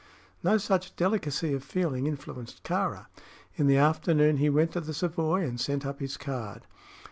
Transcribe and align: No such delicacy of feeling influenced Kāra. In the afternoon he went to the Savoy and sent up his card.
No 0.41 0.57
such 0.57 0.95
delicacy 0.95 1.53
of 1.53 1.63
feeling 1.63 2.07
influenced 2.07 2.63
Kāra. 2.63 3.05
In 3.55 3.67
the 3.67 3.77
afternoon 3.77 4.37
he 4.37 4.49
went 4.49 4.71
to 4.71 4.81
the 4.81 4.95
Savoy 4.95 5.43
and 5.43 5.61
sent 5.61 5.85
up 5.85 5.99
his 5.99 6.17
card. 6.17 6.63